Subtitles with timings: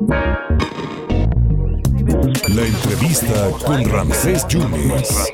[0.00, 0.16] La
[2.64, 5.30] entrevista con Ramsés Yunes.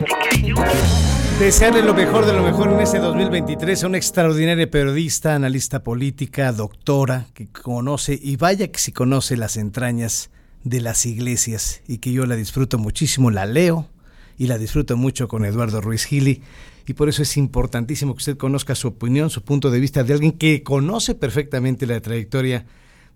[1.38, 6.50] Desearle lo mejor de lo mejor en ese 2023 a una extraordinaria periodista, analista política,
[6.50, 10.30] doctora, que conoce, y vaya que si conoce las entrañas
[10.64, 13.88] de las iglesias y que yo la disfruto muchísimo, la leo
[14.36, 16.42] y la disfruto mucho con Eduardo Ruiz Gili.
[16.88, 20.14] Y por eso es importantísimo que usted conozca su opinión, su punto de vista de
[20.14, 22.66] alguien que conoce perfectamente la trayectoria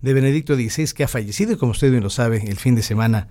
[0.01, 3.27] de Benedicto XVI, que ha fallecido, como usted bien lo sabe, el fin de semana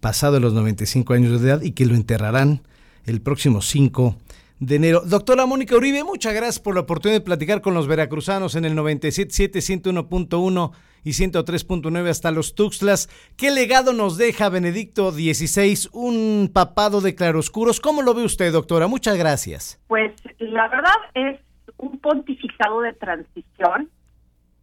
[0.00, 2.62] pasado los 95 años de edad y que lo enterrarán
[3.06, 4.16] el próximo 5
[4.58, 5.02] de enero.
[5.04, 8.76] Doctora Mónica Uribe, muchas gracias por la oportunidad de platicar con los veracruzanos en el
[8.76, 10.72] 97.7, 101.1
[11.04, 13.08] y 103.9 hasta los Tuxtlas.
[13.36, 17.80] ¿Qué legado nos deja Benedicto XVI, un papado de claroscuros?
[17.80, 18.86] ¿Cómo lo ve usted, doctora?
[18.86, 19.80] Muchas gracias.
[19.88, 21.40] Pues la verdad es
[21.78, 23.90] un pontificado de transición.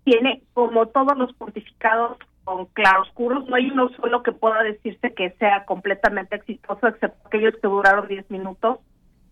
[0.09, 5.32] Tiene, como todos los pontificados con claroscuros, no hay uno solo que pueda decirse que
[5.32, 8.79] sea completamente exitoso, excepto aquellos que duraron 10 minutos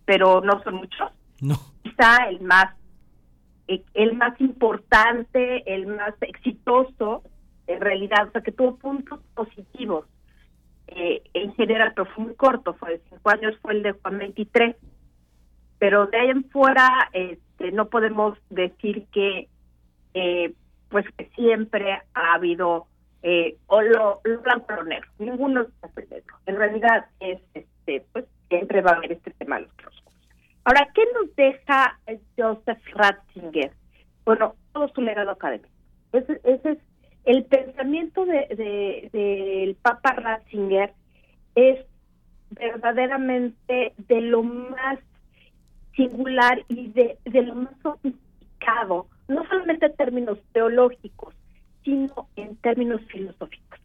[0.08, 1.12] pero no son muchos.
[1.42, 1.56] No.
[1.84, 2.74] Quizá el más
[3.68, 7.24] eh, el más importante, el más exitoso,
[7.68, 10.06] en realidad, o sea, que tuvo puntos positivos
[10.88, 14.18] eh, en general, pero fue muy corto, fue de cinco años, fue el de Juan
[14.18, 14.78] 23.
[15.78, 19.50] Pero de ahí en fuera, este, no podemos decir que,
[20.14, 20.54] eh,
[20.90, 22.88] pues, que siempre ha habido
[23.68, 25.10] o lo, blanco o lo negro.
[25.20, 26.36] Ninguno es negro.
[26.46, 30.04] En realidad, es, este, pues, siempre va a haber este tema de los
[30.64, 31.98] Ahora, ¿qué nos deja
[32.38, 33.72] Joseph Ratzinger?
[34.26, 35.70] Bueno, todo su legado académico.
[36.12, 36.78] Ese, es
[37.24, 40.94] el pensamiento del de, de, Papa Ratzinger
[41.56, 41.86] es
[42.52, 45.00] verdaderamente de lo más
[45.96, 51.36] singular y de, de lo más sofisticado, no solamente en términos teológicos,
[51.84, 53.80] sino en términos filosóficos.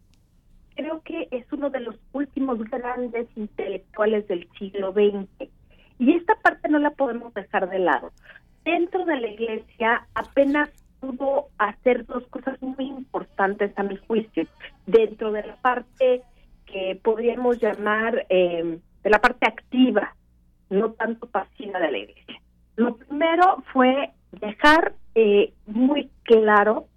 [0.75, 5.51] Creo que es uno de los últimos grandes intelectuales del siglo XX
[5.99, 8.11] y esta parte no la podemos dejar de lado.
[8.65, 14.47] Dentro de la iglesia apenas pudo hacer dos cosas muy importantes a mi juicio.
[14.87, 16.23] Dentro de la parte
[16.67, 20.15] que podríamos llamar eh, de la parte activa,
[20.71, 22.41] no tanto pasiva de la iglesia.
[22.77, 26.89] Lo primero fue dejar eh, muy claro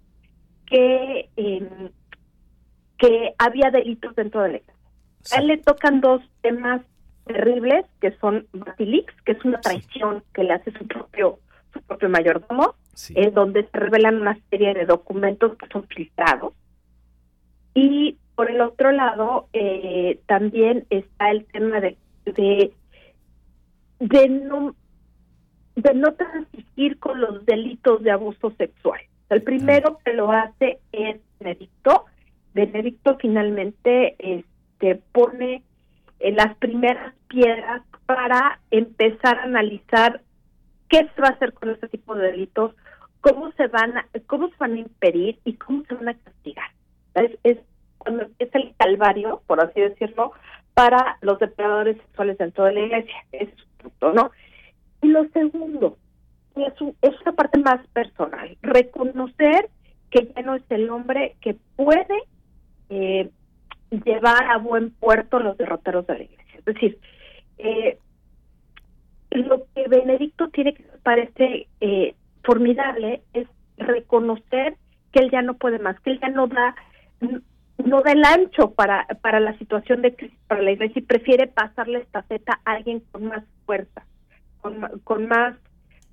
[0.66, 1.90] que em,
[2.98, 4.74] que había delitos dentro de la iglesia.
[5.32, 6.82] A él le tocan dos temas
[7.26, 11.40] terribles que son Batilix, que es una traición que le hace su propio
[11.72, 12.74] su propio mayordomo,
[13.10, 16.54] en donde se revelan una serie de documentos que son filtrados.
[17.74, 22.72] Y por el otro lado, eh, también está el tema de, de,
[23.98, 24.74] de no
[25.76, 29.00] de no transigir con los delitos de abuso sexual.
[29.28, 32.06] El primero que lo hace es Benedicto.
[32.54, 35.62] Benedicto finalmente este, pone
[36.20, 40.22] en las primeras piedras para empezar a analizar
[40.88, 42.74] qué se va a hacer con este tipo de delitos,
[43.20, 46.70] cómo se van a, cómo se van a impedir y cómo se van a castigar.
[47.14, 47.58] Es, es
[48.38, 50.32] es el calvario, por así decirlo,
[50.74, 53.16] para los depredadores sexuales dentro de la iglesia.
[53.32, 53.48] Es
[53.78, 54.30] punto, ¿no?
[55.06, 55.98] Y lo segundo,
[56.56, 59.70] es, es una parte más personal, reconocer
[60.10, 62.24] que ya no es el hombre que puede
[62.90, 63.30] eh,
[64.04, 66.58] llevar a buen puerto los derroteros de la iglesia.
[66.58, 66.98] Es decir,
[67.58, 67.98] eh,
[69.30, 73.46] lo que Benedicto tiene que parece eh, formidable es
[73.76, 74.74] reconocer
[75.12, 76.74] que él ya no puede más, que él ya no da
[77.84, 81.46] no da el ancho para para la situación de crisis para la iglesia y prefiere
[81.46, 84.04] pasarle esta feta a alguien con más fuerza,
[85.04, 85.56] con, más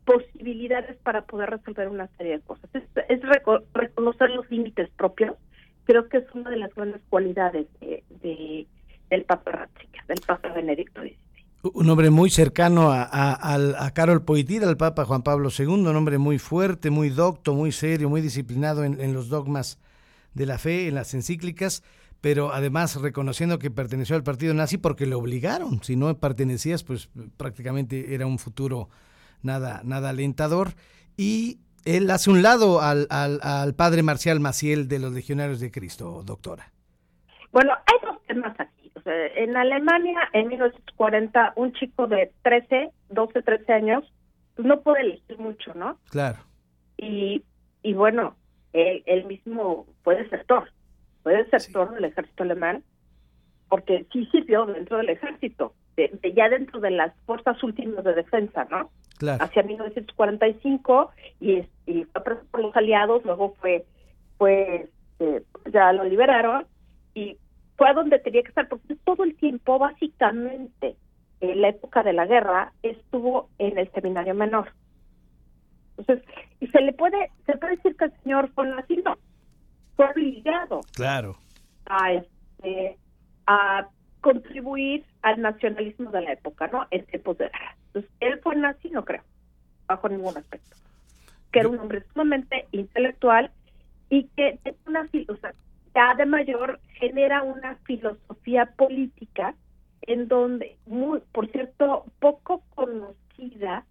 [0.06, 2.70] posibilidades para poder resolver una serie de cosas.
[2.74, 3.22] Es, es
[3.74, 5.36] reconocer los límites propios
[5.86, 8.68] creo que es una de las grandes cualidades de,
[9.10, 11.18] del Papa Ratzinger, del Papa Benedicto XVI.
[11.74, 16.38] Un hombre muy cercano a, Carol Poitira, al Papa Juan Pablo II, un hombre muy
[16.38, 19.80] fuerte, muy docto, muy serio, muy disciplinado en los dogmas
[20.34, 21.82] de la fe, en las encíclicas,
[22.24, 25.84] pero además reconociendo que perteneció al partido nazi porque le obligaron.
[25.84, 28.88] Si no pertenecías, pues prácticamente era un futuro
[29.42, 30.70] nada, nada alentador.
[31.18, 36.24] Y él hace un lado al, al, padre Marcial Maciel de los Legionarios de Cristo,
[36.24, 36.72] doctora.
[37.52, 38.90] Bueno, hay dos temas aquí.
[39.36, 44.14] en Alemania, en 1940, un chico de 13, 12, 13 años,
[44.56, 46.00] pues no puede elegir mucho, ¿no?
[46.10, 46.40] Claro.
[46.96, 47.44] Y,
[47.82, 48.38] y bueno,
[48.72, 50.72] él, mismo puede ser actor,
[51.24, 52.84] puede ser actor del ejército alemán,
[53.70, 55.74] porque sí sirvió dentro del ejército,
[56.36, 58.92] ya dentro de las fuerzas últimas de defensa, ¿no?
[59.40, 63.86] hacia 1945 y, y fue preso por los aliados, luego fue,
[64.38, 64.90] fue
[65.24, 66.66] este, ya lo liberaron
[67.14, 67.38] y
[67.78, 70.96] fue a donde tenía que estar, porque todo el tiempo, básicamente,
[71.42, 74.72] en la época de la guerra, estuvo en el seminario menor.
[75.98, 76.26] Entonces,
[76.60, 78.78] y se le puede, se puede decir que el señor fue no,
[79.96, 80.82] fue obligado.
[80.94, 81.38] Claro.
[81.86, 82.98] A, este,
[83.48, 83.88] a
[84.22, 86.88] contribuir al nacionalismo de la época, ¿no?
[86.92, 87.76] En tiempos de guerra.
[87.88, 89.24] Entonces, él fue nazi, no creo,
[89.88, 90.76] bajo ningún aspecto.
[91.52, 93.52] Que era un hombre sumamente intelectual
[94.10, 95.54] y que una o sea,
[95.94, 99.56] ya de mayor genera una filosofía política
[100.04, 103.86] en donde, muy, por cierto, poco conocida,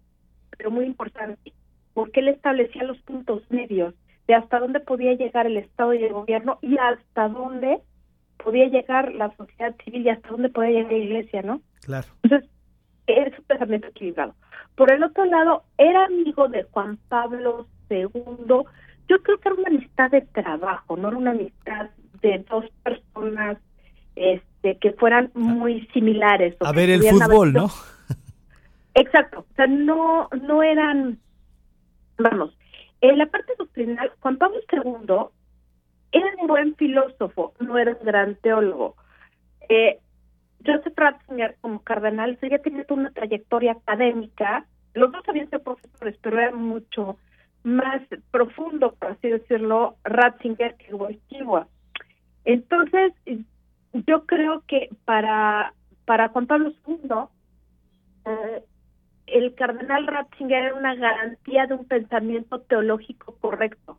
[0.57, 1.53] pero muy importante,
[1.93, 3.93] porque él establecía los puntos medios
[4.27, 7.79] de hasta dónde podía llegar el Estado y el gobierno y hasta dónde
[8.37, 11.61] podía llegar la sociedad civil y hasta dónde podía llegar la iglesia, ¿no?
[11.81, 12.07] Claro.
[12.23, 12.49] Entonces,
[13.07, 14.35] es un pensamiento equilibrado.
[14.75, 18.09] Por el otro lado, era amigo de Juan Pablo II.
[19.09, 21.89] Yo creo que era una amistad de trabajo, no era una amistad
[22.21, 23.57] de dos personas
[24.15, 26.55] este, que fueran muy similares.
[26.61, 27.69] A ver el fútbol, ¿no?
[28.95, 29.45] Exacto.
[29.51, 31.19] O sea, no, no eran,
[32.17, 32.57] vamos,
[33.03, 35.15] en la parte doctrinal, Juan Pablo II
[36.13, 38.95] era un buen filósofo, no era un gran teólogo.
[39.67, 39.99] Eh,
[40.65, 44.65] Joseph Ratzinger, como cardenal, seguía teniendo una trayectoria académica.
[44.93, 47.17] Los dos habían sido profesores, pero era mucho
[47.63, 48.01] más
[48.31, 51.67] profundo, por así decirlo, Ratzinger que Wojtyła.
[52.45, 53.11] Entonces,
[53.91, 55.73] yo creo que para,
[56.05, 57.09] para Juan Pablo II,
[59.27, 63.97] el cardenal Ratzinger era una garantía de un pensamiento teológico correcto,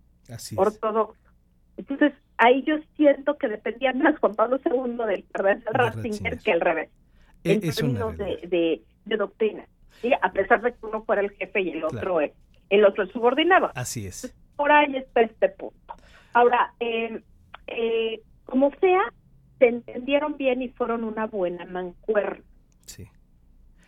[0.56, 1.18] ortodoxo.
[1.76, 6.60] Entonces, ahí yo siento que dependía más Juan Pablo II del cardenal Ratzinger que al
[6.60, 6.90] revés,
[7.42, 9.66] e, en términos de, de, doctrina.
[10.00, 10.12] ¿sí?
[10.20, 12.32] A pesar de que uno fuera el jefe y el otro es,
[12.70, 13.70] el otro subordinado.
[13.74, 14.34] Así es.
[14.56, 15.94] por ahí está este punto.
[16.32, 17.22] Ahora, eh,
[17.66, 19.02] eh, como sea,
[19.58, 22.44] se entendieron bien y fueron una buena mancuerna.
[22.86, 23.08] Sí.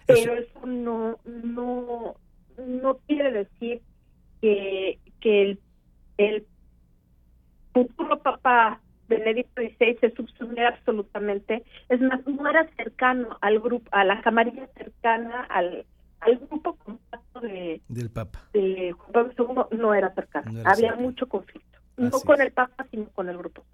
[0.06, 2.16] Pero eso no, no,
[2.58, 3.82] no quiere decir
[4.40, 5.60] que, que el,
[6.18, 6.46] el
[7.72, 11.64] futuro papá Benedicto XVI se subsumiera absolutamente.
[11.88, 15.86] Es más, no era cercano al grupo, a la camarilla cercana, al,
[16.20, 18.40] al grupo compacto de, del Papa.
[18.52, 20.62] De Juan Pablo II, no era cercano.
[20.64, 21.78] Había mucho conflicto.
[21.96, 23.64] no con el Papa, sino con el grupo.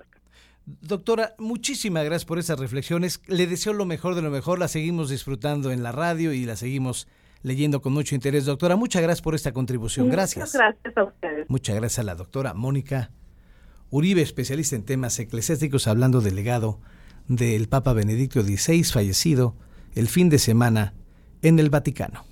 [0.65, 3.21] Doctora, muchísimas gracias por esas reflexiones.
[3.27, 4.59] Le deseo lo mejor de lo mejor.
[4.59, 7.09] La seguimos disfrutando en la radio y la seguimos
[7.43, 8.45] leyendo con mucho interés.
[8.45, 10.09] Doctora, muchas gracias por esta contribución.
[10.09, 10.55] Gracias.
[10.55, 11.51] Muchas gracias a ustedes.
[11.51, 13.11] Muchas gracias a la doctora Mónica
[13.91, 16.81] Uribe, especialista en temas eclesiásticos, hablando del legado
[17.29, 19.57] del Papa Benedicto XVI, fallecido
[19.95, 20.95] el fin de semana
[21.43, 22.25] en el Vaticano.